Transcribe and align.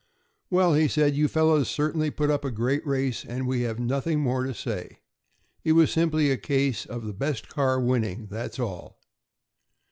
"Well," 0.49 0.73
he 0.73 0.87
said, 0.87 1.13
"you 1.15 1.27
fellows 1.27 1.69
certainly 1.69 2.09
put 2.09 2.31
up 2.31 2.43
a 2.43 2.49
great 2.49 2.83
race, 2.87 3.23
and 3.23 3.45
we 3.45 3.61
have 3.61 3.77
nothing 3.79 4.19
more 4.19 4.43
to 4.45 4.51
say. 4.55 4.97
It 5.63 5.73
was 5.73 5.91
simply 5.91 6.31
a 6.31 6.37
case 6.37 6.87
of 6.87 7.05
the 7.05 7.13
best 7.13 7.49
car 7.49 7.79
winning, 7.79 8.25
that's 8.25 8.57
all." 8.57 8.99